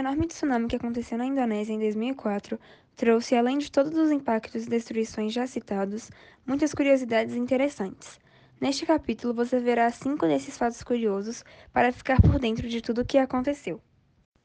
[0.00, 2.58] enorme tsunami que aconteceu na Indonésia em 2004
[2.96, 6.10] trouxe, além de todos os impactos e destruições já citados,
[6.46, 8.18] muitas curiosidades interessantes.
[8.60, 13.04] Neste capítulo você verá cinco desses fatos curiosos para ficar por dentro de tudo o
[13.04, 13.80] que aconteceu.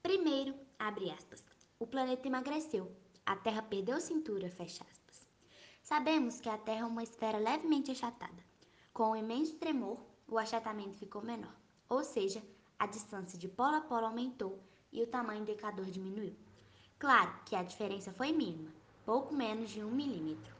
[0.03, 1.43] Primeiro, abre aspas,
[1.79, 2.91] o planeta emagreceu,
[3.25, 5.25] a Terra perdeu cintura, fecha aspas.
[5.81, 8.43] Sabemos que a Terra é uma esfera levemente achatada.
[8.93, 11.55] Com o imenso tremor, o achatamento ficou menor,
[11.89, 12.41] ou seja,
[12.77, 14.61] a distância de polo a polo aumentou
[14.95, 16.33] e o tamanho do indicador diminuiu.
[16.97, 18.71] Claro que a diferença foi mínima,
[19.05, 20.55] pouco menos de um milímetro.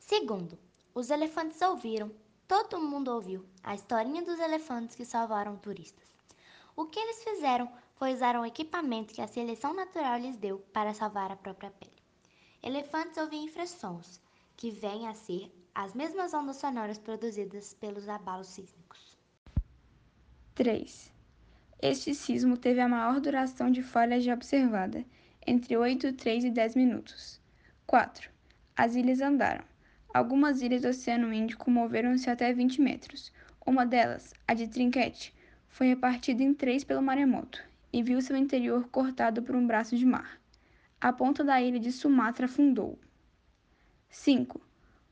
[0.00, 0.58] Segundo,
[0.92, 2.10] os elefantes ouviram,
[2.48, 6.04] todo mundo ouviu, a historinha dos elefantes que salvaram turistas.
[6.74, 10.92] O que eles fizeram foi usar um equipamento que a seleção natural lhes deu para
[10.92, 11.92] salvar a própria pele.
[12.62, 14.20] Elefantes ouvem infrassons,
[14.56, 19.16] que vêm a ser as mesmas ondas sonoras produzidas pelos abalos sísmicos.
[20.54, 21.15] 3.
[21.80, 25.04] Este sismo teve a maior duração de falha já observada,
[25.46, 27.38] entre 8, 3 e 10 minutos.
[27.86, 28.30] 4.
[28.74, 29.64] As ilhas andaram.
[30.12, 33.30] Algumas ilhas do Oceano Índico moveram-se até 20 metros.
[33.66, 35.34] Uma delas, a de Trinquete,
[35.68, 40.06] foi repartida em três pelo maremoto e viu seu interior cortado por um braço de
[40.06, 40.40] mar.
[40.98, 42.98] A ponta da ilha de Sumatra afundou.
[44.08, 44.58] 5.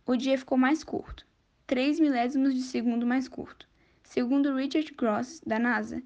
[0.07, 1.27] O dia ficou mais curto,
[1.67, 3.69] 3 milésimos de segundo mais curto.
[4.03, 6.03] Segundo Richard Gross, da NASA,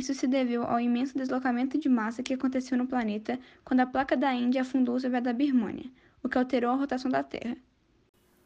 [0.00, 4.16] isso se deveu ao imenso deslocamento de massa que aconteceu no planeta quando a placa
[4.16, 5.90] da Índia afundou sobre a da Birmânia,
[6.22, 7.56] o que alterou a rotação da Terra.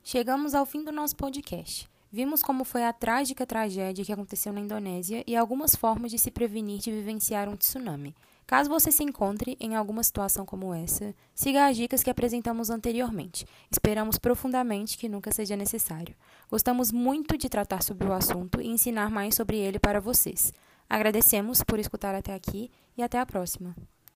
[0.02, 1.88] Chegamos ao fim do nosso podcast.
[2.10, 6.30] Vimos como foi a trágica tragédia que aconteceu na Indonésia e algumas formas de se
[6.30, 8.14] prevenir de vivenciar um tsunami.
[8.46, 13.46] Caso você se encontre em alguma situação como essa, siga as dicas que apresentamos anteriormente.
[13.70, 16.14] Esperamos profundamente que nunca seja necessário.
[16.50, 20.52] Gostamos muito de tratar sobre o assunto e ensinar mais sobre ele para vocês.
[20.92, 23.74] Agradecemos por escutar até aqui e até a próxima.